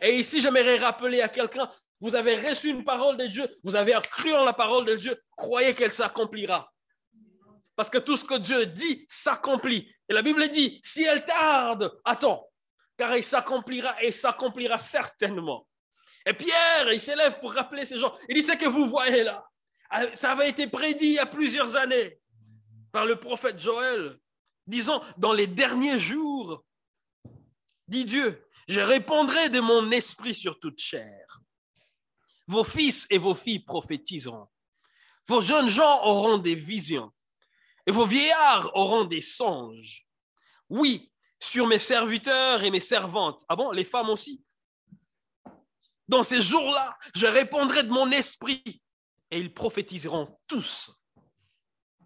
[0.00, 3.98] Et ici, j'aimerais rappeler à quelqu'un, vous avez reçu une parole de Dieu, vous avez
[4.02, 6.72] cru en la parole de Dieu, croyez qu'elle s'accomplira.
[7.74, 9.92] Parce que tout ce que Dieu dit s'accomplit.
[10.08, 12.48] Et la Bible dit, si elle tarde, attends,
[12.96, 15.66] car il s'accomplira et s'accomplira certainement.
[16.26, 18.12] Et Pierre, il s'élève pour rappeler ces gens.
[18.28, 19.48] Il dit, ce que vous voyez là,
[20.14, 22.20] ça avait été prédit il y a plusieurs années
[22.92, 24.18] par le prophète Joël,
[24.66, 26.64] disant, dans les derniers jours,
[27.86, 31.40] dit Dieu, je répondrai de mon esprit sur toute chair.
[32.46, 34.48] Vos fils et vos filles prophétiseront.
[35.26, 37.12] Vos jeunes gens auront des visions.
[37.86, 40.06] Et vos vieillards auront des songes.
[40.68, 43.44] Oui, sur mes serviteurs et mes servantes.
[43.48, 44.44] Ah bon, les femmes aussi?
[46.06, 48.82] Dans ces jours-là, je répondrai de mon esprit
[49.30, 50.90] et ils prophétiseront tous.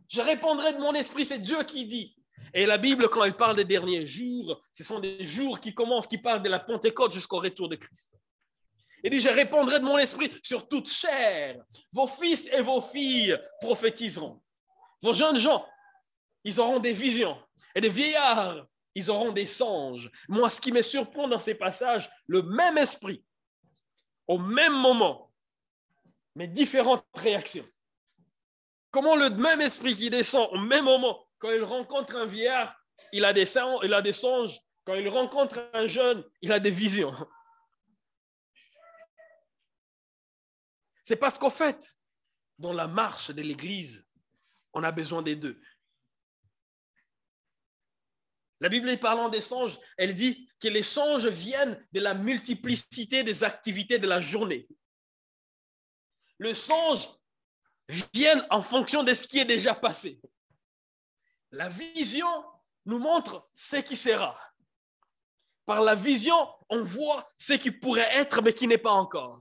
[0.08, 2.21] Je répondrai de mon esprit, c'est Dieu qui dit.
[2.54, 6.06] Et la Bible, quand elle parle des derniers jours, ce sont des jours qui commencent,
[6.06, 8.14] qui parlent de la Pentecôte jusqu'au retour de Christ.
[9.02, 11.64] Il dit, je répondrai de mon esprit sur toute chair.
[11.92, 14.40] Vos fils et vos filles prophétiseront.
[15.02, 15.66] Vos jeunes gens,
[16.44, 17.36] ils auront des visions.
[17.74, 20.10] Et des vieillards, ils auront des songes.
[20.28, 23.24] Moi, ce qui me surprend dans ces passages, le même esprit,
[24.28, 25.32] au même moment,
[26.36, 27.66] mais différentes réactions.
[28.90, 32.80] Comment le même esprit qui descend au même moment, quand il rencontre un vieillard,
[33.12, 33.52] il a des,
[33.82, 34.60] il a des songes.
[34.84, 37.12] Quand il rencontre un jeune, il a des visions.
[41.02, 41.96] C'est parce qu'au fait,
[42.58, 44.06] dans la marche de l'Église,
[44.72, 45.60] on a besoin des deux.
[48.60, 53.42] La Bible, parlant des songes, elle dit que les songes viennent de la multiplicité des
[53.42, 54.68] activités de la journée.
[56.38, 57.08] Le songe
[57.88, 60.20] vient en fonction de ce qui est déjà passé.
[61.52, 62.44] La vision
[62.86, 64.38] nous montre ce qui sera.
[65.66, 69.40] Par la vision, on voit ce qui pourrait être, mais qui n'est pas encore.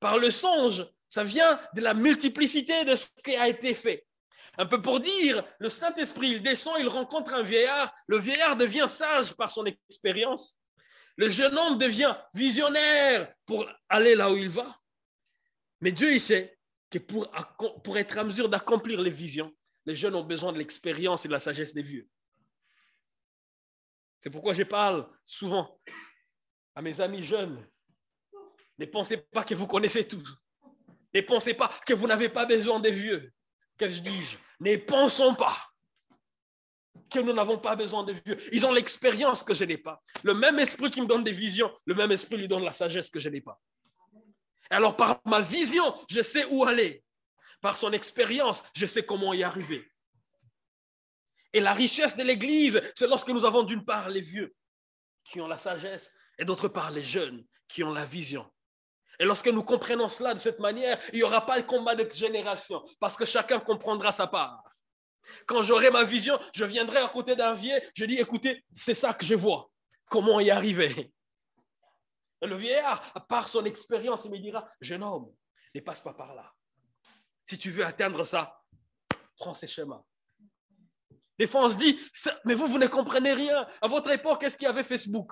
[0.00, 4.04] Par le songe, ça vient de la multiplicité de ce qui a été fait.
[4.58, 8.86] Un peu pour dire, le Saint-Esprit, il descend, il rencontre un vieillard, le vieillard devient
[8.88, 10.58] sage par son expérience.
[11.16, 14.76] Le jeune homme devient visionnaire pour aller là où il va.
[15.80, 16.58] Mais Dieu, il sait
[16.90, 17.30] que pour,
[17.84, 19.54] pour être en mesure d'accomplir les visions,
[19.86, 22.08] les jeunes ont besoin de l'expérience et de la sagesse des vieux.
[24.18, 25.80] C'est pourquoi je parle souvent
[26.74, 27.64] à mes amis jeunes.
[28.78, 30.26] Ne pensez pas que vous connaissez tout.
[31.14, 33.32] Ne pensez pas que vous n'avez pas besoin des vieux.
[33.78, 35.56] Que je dis Ne pensons pas
[37.08, 38.36] que nous n'avons pas besoin de vieux.
[38.52, 40.02] Ils ont l'expérience que je n'ai pas.
[40.24, 43.08] Le même esprit qui me donne des visions, le même esprit lui donne la sagesse
[43.08, 43.60] que je n'ai pas.
[44.68, 47.04] Alors par ma vision, je sais où aller.
[47.66, 49.90] Par son expérience, je sais comment y arriver.
[51.52, 54.54] Et la richesse de l'Église, c'est lorsque nous avons d'une part les vieux
[55.24, 58.48] qui ont la sagesse et d'autre part les jeunes qui ont la vision.
[59.18, 62.08] Et lorsque nous comprenons cela de cette manière, il n'y aura pas le combat de
[62.08, 64.62] génération parce que chacun comprendra sa part.
[65.44, 69.12] Quand j'aurai ma vision, je viendrai à côté d'un vieux, je dis, écoutez, c'est ça
[69.12, 69.72] que je vois.
[70.08, 71.12] Comment y arriver?
[72.42, 75.34] Le vieillard, par son expérience, il me dira, jeune homme,
[75.74, 76.52] ne passe pas par là.
[77.46, 78.60] Si tu veux atteindre ça,
[79.36, 80.04] prends ces chemins.
[81.38, 81.98] Des fois, on se dit,
[82.44, 83.66] mais vous, vous ne comprenez rien.
[83.80, 85.30] À votre époque, qu'est-ce qu'il y avait Facebook?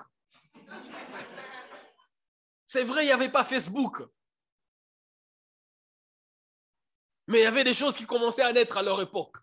[2.65, 4.01] C'est vrai, il n'y avait pas Facebook.
[7.27, 9.37] Mais il y avait des choses qui commençaient à naître à leur époque.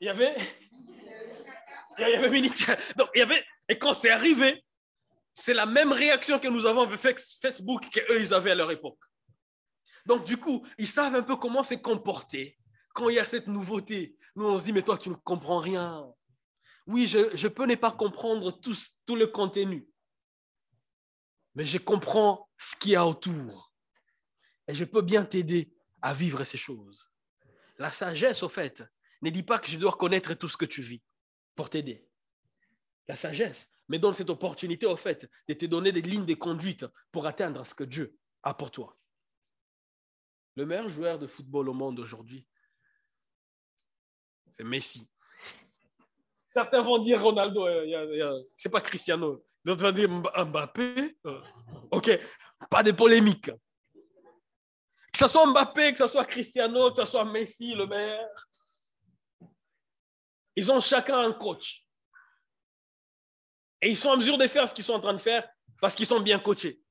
[0.00, 0.34] Il y avait.
[1.98, 2.80] Il y avait militaire.
[3.14, 3.44] Il y avait.
[3.68, 4.64] Et quand c'est arrivé,
[5.34, 9.02] c'est la même réaction que nous avons avec Facebook qu'eux, ils avaient à leur époque.
[10.08, 12.58] Donc, du coup, ils savent un peu comment se comporter
[12.94, 14.16] quand il y a cette nouveauté.
[14.36, 16.10] Nous, on se dit, mais toi, tu ne comprends rien.
[16.86, 19.86] Oui, je, peux ne pas comprendre tout, tout le contenu,
[21.54, 23.74] mais je comprends ce qu'il y a autour.
[24.66, 27.10] Et je peux bien t'aider à vivre ces choses.
[27.76, 28.82] La sagesse, au fait,
[29.20, 31.02] ne dit pas que je dois connaître tout ce que tu vis
[31.54, 32.08] pour t'aider.
[33.08, 36.86] La sagesse me donne cette opportunité, au fait, de te donner des lignes de conduite
[37.12, 38.97] pour atteindre ce que Dieu a pour toi.
[40.58, 42.44] Le meilleur joueur de football au monde aujourd'hui,
[44.50, 45.08] c'est Messi.
[46.48, 49.46] Certains vont dire Ronaldo, euh, c'est pas Cristiano.
[49.64, 51.16] D'autres vont dire Mbappé.
[51.26, 51.40] Euh,
[51.92, 52.10] ok,
[52.68, 53.52] pas de polémique.
[55.12, 58.48] Que ce soit Mbappé, que ce soit Cristiano, que ce soit Messi, le meilleur.
[60.56, 61.86] Ils ont chacun un coach.
[63.80, 65.48] Et ils sont en mesure de faire ce qu'ils sont en train de faire
[65.80, 66.82] parce qu'ils sont bien coachés.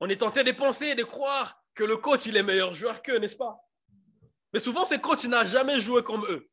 [0.00, 3.18] On est tenté de penser de croire que le coach, il est meilleur joueur qu'eux,
[3.18, 3.58] n'est-ce pas?
[4.52, 6.48] Mais souvent, ces coachs n'ont jamais joué comme eux.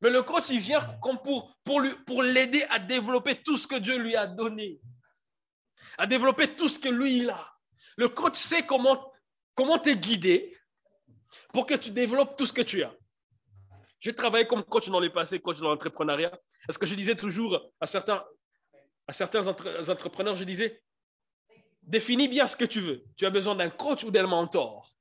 [0.00, 0.80] Mais le coach, il vient
[1.22, 4.80] pour, l'aider à développer tout ce que Dieu lui a donné,
[5.98, 7.54] à développer tout ce que lui, il a.
[7.96, 9.12] Le coach sait comment,
[9.54, 10.56] comment te guider
[11.52, 12.94] pour que tu développes tout ce que tu as.
[13.98, 16.32] J'ai travaillé comme coach dans le passé, coach dans l'entrepreneuriat.
[16.66, 18.24] Est-ce que je disais toujours à certains
[19.06, 20.82] entrepreneurs, je disais,
[21.82, 23.04] définis bien ce que tu veux.
[23.16, 24.94] Tu as besoin d'un coach ou d'un mentor.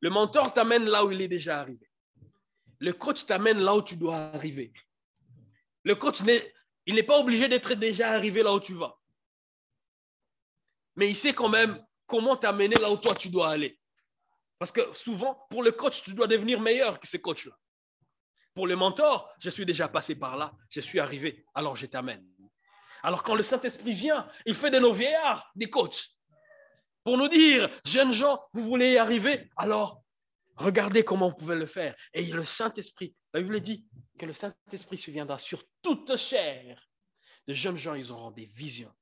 [0.00, 1.90] Le mentor t'amène là où il est déjà arrivé.
[2.78, 4.72] Le coach t'amène là où tu dois arriver.
[5.84, 8.98] Le coach, n'est pas obligé d'être déjà arrivé là où tu vas.
[10.96, 13.78] Mais il sait quand même comment t'amener là où toi tu dois aller.
[14.58, 17.56] Parce que souvent, pour le coach, tu dois devenir meilleur que ce coach-là.
[18.54, 22.26] Pour le mentor, je suis déjà passé par là, je suis arrivé, alors je t'amène.
[23.06, 26.08] Alors quand le Saint-Esprit vient, il fait de nos vieillards des coachs.
[27.04, 30.02] Pour nous dire, jeunes gens, vous voulez y arriver, alors
[30.56, 31.94] Regardez comment on pouvait le faire.
[32.12, 33.86] Et le Saint-Esprit, la Bible dit
[34.18, 36.90] que le Saint-Esprit se viendra sur toute chair.
[37.46, 38.92] De jeunes gens, ils auront des visions.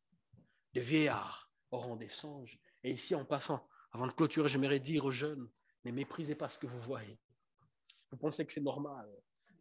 [0.75, 2.59] De vieillards auront des songes.
[2.83, 5.49] Et ici, en passant, avant de clôturer, j'aimerais dire aux jeunes,
[5.85, 7.19] ne méprisez pas ce que vous voyez.
[8.11, 9.09] Vous pensez que c'est normal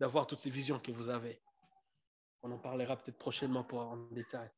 [0.01, 1.41] d'avoir toutes ces visions que vous avez.
[2.43, 4.51] On en parlera peut-être prochainement pour en détail.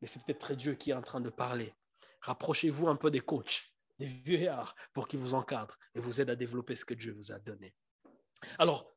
[0.00, 1.74] Mais c'est peut-être Dieu qui est en train de parler.
[2.20, 6.36] Rapprochez-vous un peu des coachs des vieillards pour qu'ils vous encadrent et vous aident à
[6.36, 7.74] développer ce que Dieu vous a donné.
[8.58, 8.90] Alors,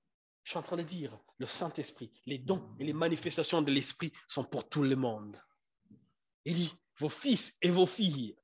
[0.44, 4.12] je suis en train de dire, le Saint-Esprit, les dons et les manifestations de l'Esprit
[4.28, 5.42] sont pour tout le monde.
[6.46, 8.36] Il dit, vos fils et vos filles,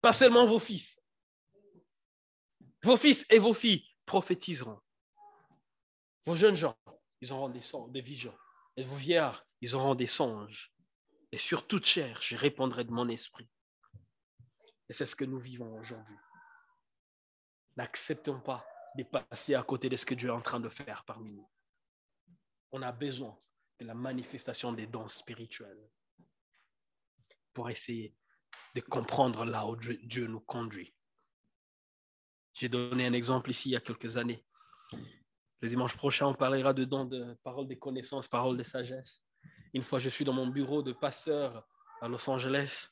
[0.00, 1.00] pas seulement vos fils,
[2.82, 4.80] vos fils et vos filles prophétiseront.
[6.26, 6.76] Vos jeunes gens,
[7.24, 8.36] ils auront des, songes, des visions.
[8.76, 10.74] Vos vieillards, ils auront des songes.
[11.32, 13.48] Et sur toute chair, je répondrai de mon esprit.
[14.88, 16.16] Et c'est ce que nous vivons aujourd'hui.
[17.76, 21.02] N'acceptons pas de passer à côté de ce que Dieu est en train de faire
[21.04, 21.48] parmi nous.
[22.72, 23.36] On a besoin
[23.80, 25.90] de la manifestation des dons spirituels
[27.54, 28.14] pour essayer
[28.74, 30.94] de comprendre là où Dieu nous conduit.
[32.52, 34.44] J'ai donné un exemple ici il y a quelques années.
[35.60, 39.22] Le dimanche prochain, on parlera de dons de paroles de connaissance, paroles de sagesse.
[39.72, 41.66] Une fois, je suis dans mon bureau de passeur
[42.00, 42.90] à Los Angeles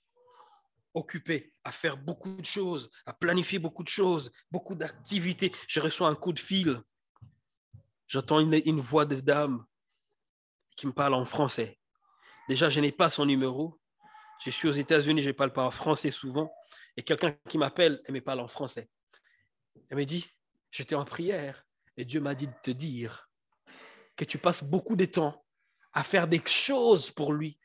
[0.95, 5.53] occupé à faire beaucoup de choses, à planifier beaucoup de choses, beaucoup d'activités.
[5.69, 6.83] Je reçois un coup de fil.
[8.07, 9.65] J'entends une, voix de dame
[10.77, 11.79] qui me parle en français.
[12.49, 13.81] Déjà, je n'ai pas son numéro.
[14.45, 16.53] Je suis aux États-Unis, je parle pas en français souvent.
[16.97, 18.91] Et quelqu'un qui m'appelle, elle me parle en français.
[19.89, 20.27] Elle me dit,
[20.71, 21.65] j'étais en prière
[21.97, 23.31] et Dieu m'a dit de te dire
[24.17, 25.45] que tu passes beaucoup de temps
[25.93, 27.59] à faire des choses pour lui,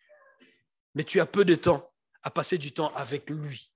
[0.95, 3.71] mais tu as peu de temps à passer du temps avec lui.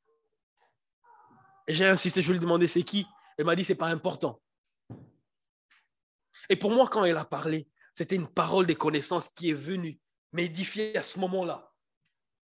[1.68, 3.08] Et j'ai insisté, je lui ai demandé c'est qui?
[3.38, 4.42] Elle m'a dit c'est pas important.
[6.50, 10.00] Et pour moi, quand elle a parlé, c'était une parole de connaissance qui est venue
[10.34, 11.72] m'édifier à ce moment-là.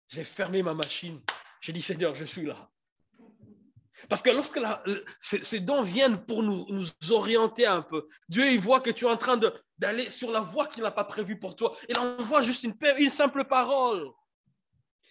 [0.07, 1.21] J'ai fermé ma machine.
[1.61, 2.71] J'ai dit Seigneur, je suis là.
[4.09, 4.59] Parce que lorsque
[5.21, 6.65] ces, dons viennent pour nous,
[7.11, 9.39] orienter un peu, Dieu, il voit que tu es en train
[9.77, 11.75] d'aller sur la voie qu'il n'a pas prévue pour toi.
[11.89, 14.09] Il envoie juste une, une simple parole.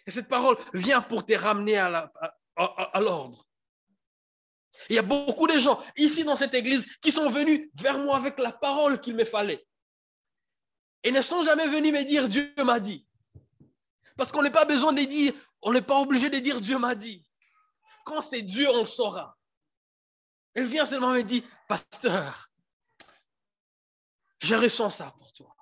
[0.06, 3.46] Et cette parole vient pour te ramener à l'ordre.
[4.88, 8.16] Il y a beaucoup de gens ici dans cette église qui sont venus vers moi
[8.16, 9.64] avec la parole qu'il me fallait.
[11.04, 13.06] Et ne sont jamais venus me dire Dieu m'a dit.
[14.16, 16.94] Parce qu'on n'est pas besoin de dire, on n'est pas obligé de dire Dieu m'a
[16.94, 17.24] dit.
[18.04, 19.36] Quand c'est Dieu, on le saura.
[20.54, 22.50] Elle vient seulement me dire, pasteur,
[24.40, 25.56] je ressens ça pour toi.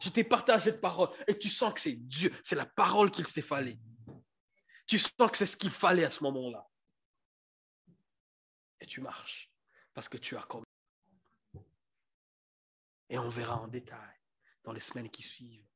[0.00, 3.26] Je t'ai partagé cette parole et tu sens que c'est Dieu, c'est la parole qu'il
[3.26, 3.78] s'est fallait.
[4.86, 6.66] Tu sens que c'est ce qu'il fallait à ce moment-là.
[8.80, 9.50] Et tu marches
[9.92, 10.64] parce que tu as comme.
[13.08, 14.16] Et on verra en détail
[14.62, 15.66] dans les semaines qui suivent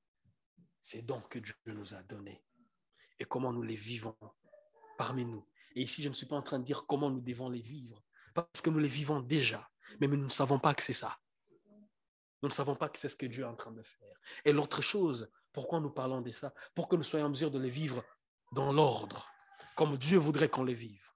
[0.82, 2.44] ces dons que Dieu nous a donnés
[3.18, 4.16] et comment nous les vivons
[5.24, 5.46] nous.
[5.74, 8.02] Et ici, je ne suis pas en train de dire comment nous devons les vivre,
[8.34, 9.68] parce que nous les vivons déjà,
[10.00, 11.18] mais nous ne savons pas que c'est ça.
[12.42, 14.16] Nous ne savons pas que c'est ce que Dieu est en train de faire.
[14.44, 16.54] Et l'autre chose, pourquoi nous parlons de ça?
[16.74, 18.02] Pour que nous soyons en mesure de les vivre
[18.52, 19.28] dans l'ordre,
[19.76, 21.06] comme Dieu voudrait qu'on les vive,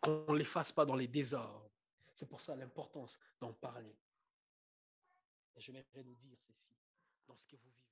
[0.00, 1.70] qu'on les fasse pas dans les désordres.
[2.14, 3.96] C'est pour ça l'importance d'en parler.
[5.56, 6.74] Et je nous dire ceci,
[7.26, 7.83] dans ce que vous vivez.